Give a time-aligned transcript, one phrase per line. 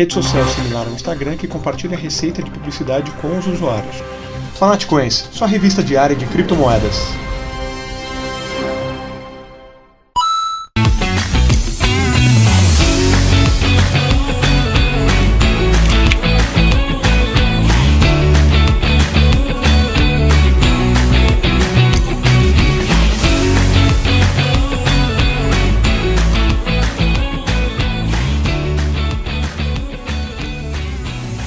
[0.00, 3.96] rede social similar ao Instagram que compartilha receita de publicidade com os usuários.
[4.54, 7.29] Fanatcoins, sua revista diária de criptomoedas.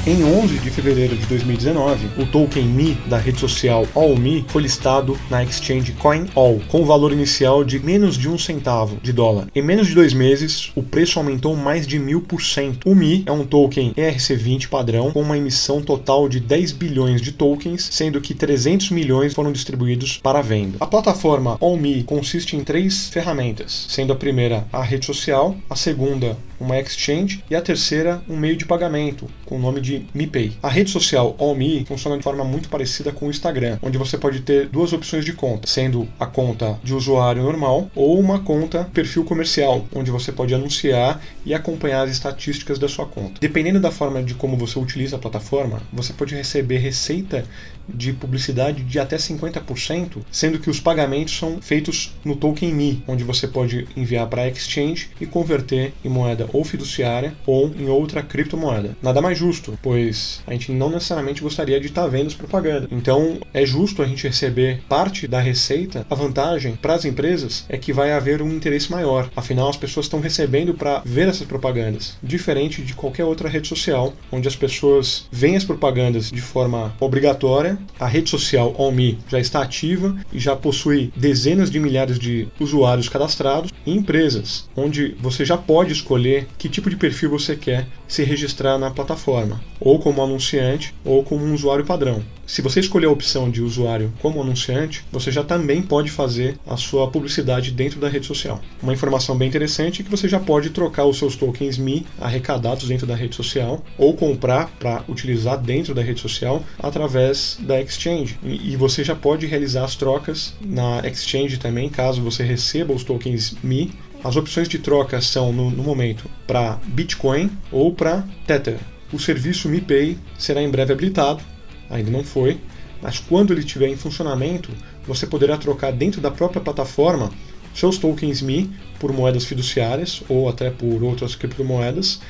[0.05, 5.17] Em 11 de fevereiro de 2019, o token Mi da rede social AllMe foi listado
[5.30, 9.47] na exchange CoinAll com o valor inicial de menos de um centavo de dólar.
[9.55, 12.89] Em menos de dois meses, o preço aumentou mais de mil por cento.
[12.91, 17.31] O Mi é um token ERC20 padrão com uma emissão total de 10 bilhões de
[17.31, 20.80] tokens, sendo que 300 milhões foram distribuídos para venda.
[20.81, 26.38] A plataforma AllMe consiste em três ferramentas, sendo a primeira a rede social, a segunda
[26.63, 30.53] uma exchange e a terceira um meio de pagamento com o nome de MiPay.
[30.64, 34.42] A rede social AllMe funciona de forma muito parecida com o Instagram, onde você pode
[34.42, 39.23] ter duas opções de conta, sendo a conta de usuário normal ou uma conta perfil
[39.23, 43.39] comercial, onde você pode anunciar e acompanhar as estatísticas da sua conta.
[43.39, 47.45] Dependendo da forma de como você utiliza a plataforma, você pode receber receita
[47.88, 53.23] de publicidade de até 50%, sendo que os pagamentos são feitos no token Mi, onde
[53.23, 58.21] você pode enviar para a exchange e converter em moeda ou fiduciária ou em outra
[58.21, 58.95] criptomoeda.
[59.01, 62.87] Nada mais justo, pois a gente não necessariamente gostaria de estar vendo as propagandas.
[62.91, 66.05] Então é justo a gente receber parte da receita.
[66.09, 69.29] A vantagem para as empresas é que vai haver um interesse maior.
[69.35, 74.13] Afinal, as pessoas estão recebendo para ver essas propagandas, diferente de qualquer outra rede social,
[74.31, 77.77] onde as pessoas veem as propagandas de forma obrigatória.
[77.99, 83.09] A rede social OMI já está ativa e já possui dezenas de milhares de usuários
[83.09, 88.23] cadastrados e empresas, onde você já pode escolher que tipo de perfil você quer se
[88.23, 92.23] registrar na plataforma, ou como anunciante ou como um usuário padrão.
[92.45, 96.76] Se você escolher a opção de usuário como anunciante, você já também pode fazer a
[96.76, 98.61] sua publicidade dentro da rede social.
[98.81, 102.87] Uma informação bem interessante é que você já pode trocar os seus tokens Mi arrecadados
[102.87, 108.37] dentro da rede social ou comprar para utilizar dentro da rede social através da exchange.
[108.43, 113.55] E você já pode realizar as trocas na exchange também, caso você receba os tokens
[113.64, 113.92] Mi
[114.23, 118.78] as opções de troca são, no, no momento, para Bitcoin ou para Tether.
[119.11, 121.44] O serviço MiPay será em breve habilitado,
[121.89, 122.60] ainda não foi,
[123.02, 124.72] mas quando ele estiver em funcionamento,
[125.06, 127.30] você poderá trocar dentro da própria plataforma
[127.76, 132.22] seus tokens Mi por moedas fiduciárias ou até por outras criptomoedas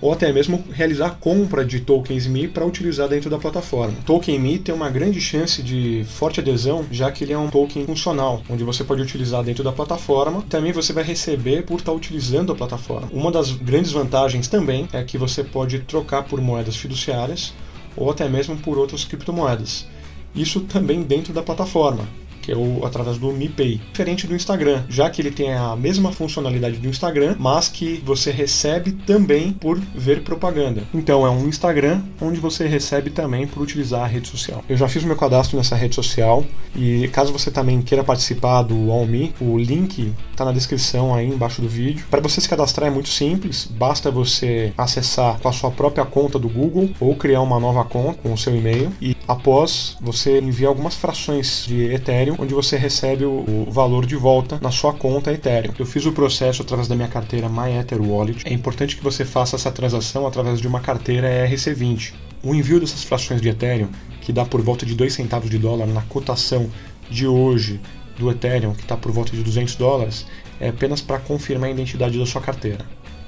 [0.00, 3.94] ou até mesmo realizar compra de tokens Mi para utilizar dentro da plataforma.
[4.06, 7.84] Token Mi tem uma grande chance de forte adesão, já que ele é um token
[7.86, 10.42] funcional, onde você pode utilizar dentro da plataforma.
[10.48, 13.08] Também você vai receber por estar utilizando a plataforma.
[13.12, 17.52] Uma das grandes vantagens também é que você pode trocar por moedas fiduciárias
[17.96, 19.86] ou até mesmo por outras criptomoedas.
[20.34, 23.80] Isso também dentro da plataforma que é o, através do MiPay.
[23.92, 28.30] Diferente do Instagram, já que ele tem a mesma funcionalidade do Instagram, mas que você
[28.30, 30.82] recebe também por ver propaganda.
[30.92, 34.64] Então é um Instagram onde você recebe também por utilizar a rede social.
[34.68, 38.62] Eu já fiz o meu cadastro nessa rede social e caso você também queira participar
[38.62, 42.06] do AllMe, o link está na descrição aí embaixo do vídeo.
[42.10, 46.38] Para você se cadastrar é muito simples, basta você acessar com a sua própria conta
[46.38, 50.70] do Google ou criar uma nova conta com o seu e-mail e após você enviar
[50.70, 55.72] algumas frações de Ethereum onde você recebe o, valor de volta na sua conta Ethereum.
[55.78, 58.42] Eu fiz o processo através da minha carteira MyEtherWallet.
[58.44, 62.12] É importante que você faça essa transação através de uma carteira ERC20.
[62.42, 63.88] O envio dessas frações de Ethereum,
[64.20, 66.70] que dá por volta de 2 centavos de dólar na cotação
[67.10, 67.80] de hoje
[68.18, 70.26] do Ethereum, que está por volta de 200 dólares,
[70.60, 72.84] é apenas para confirmar a identidade da sua carteira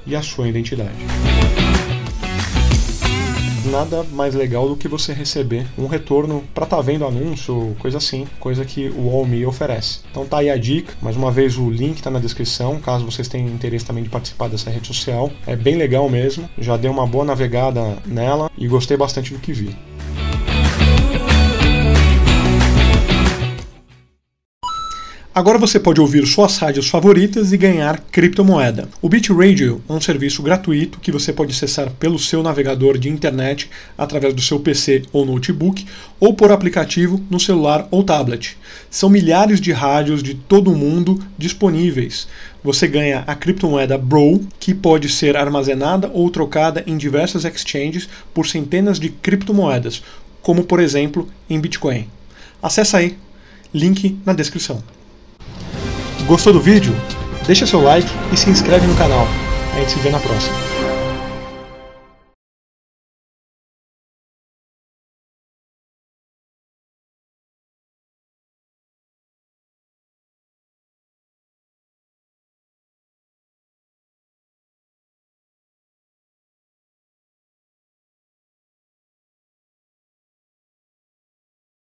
[0.06, 1.31] e a sua identidade
[3.64, 7.98] nada mais legal do que você receber um retorno para estar tá vendo anúncio, coisa
[7.98, 10.00] assim, coisa que o AllMe oferece.
[10.10, 13.28] Então tá aí a dica, mais uma vez o link está na descrição, caso vocês
[13.28, 15.30] tenham interesse também de participar dessa rede social.
[15.46, 19.52] É bem legal mesmo, já dei uma boa navegada nela e gostei bastante do que
[19.52, 19.74] vi.
[25.34, 28.86] Agora você pode ouvir suas rádios favoritas e ganhar criptomoeda.
[29.00, 33.70] O BitRadio é um serviço gratuito que você pode acessar pelo seu navegador de internet
[33.96, 35.86] através do seu PC ou notebook
[36.20, 38.58] ou por aplicativo no celular ou tablet.
[38.90, 42.28] São milhares de rádios de todo o mundo disponíveis.
[42.62, 48.46] Você ganha a criptomoeda Bro, que pode ser armazenada ou trocada em diversas exchanges por
[48.46, 50.02] centenas de criptomoedas,
[50.42, 52.06] como por exemplo em Bitcoin.
[52.62, 53.16] Acesse aí,
[53.72, 54.82] link na descrição.
[56.26, 56.94] Gostou do vídeo?
[57.46, 59.26] Deixa seu like e se inscreve no canal.
[59.74, 60.71] A gente se vê na próxima.